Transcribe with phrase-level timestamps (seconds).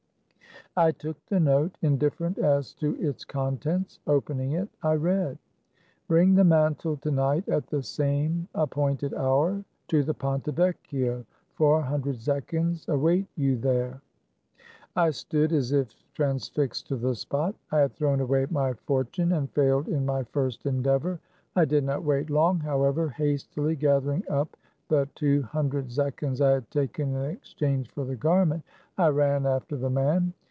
[0.77, 3.99] I took the note, indifferent as to its contents.
[4.07, 5.37] Opening it I read:"
[6.07, 11.25] Bring the mantle to night, at the same appointed hour, to the Ponte Vecchio;
[11.55, 14.01] four hundred zechins await you there."
[14.95, 17.53] I stood as if transfixed to the spot.
[17.69, 21.19] I had thrown away my fortune, and failed in my first endeavor.
[21.51, 23.09] 1 did not wait long, however.
[23.09, 24.55] Hastily gathering up
[24.87, 28.63] the two hundred zechins I had taken in exchange for the garment,
[28.97, 30.31] I ran after the man.